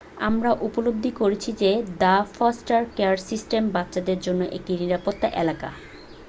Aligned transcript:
আমরা 0.27 0.51
উপলব্ধি 0.67 1.11
করেছি 1.19 1.49
যে 1.61 1.71
দ্য 1.99 2.15
ফস্টার 2.35 2.81
কেয়ার 2.95 3.17
সিস্টেম 3.29 3.63
বাচ্চাদের 3.75 4.19
জন্য 4.21 4.41
একটি 4.57 4.71
নিরাপদ 4.75 5.15
এলাকা 5.35 5.69